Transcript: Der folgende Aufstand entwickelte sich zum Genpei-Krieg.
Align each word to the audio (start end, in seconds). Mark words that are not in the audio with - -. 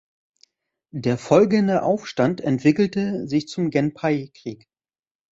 Der 0.95 1.15
folgende 1.19 1.83
Aufstand 1.83 2.41
entwickelte 2.41 3.27
sich 3.27 3.47
zum 3.47 3.69
Genpei-Krieg. 3.69 4.67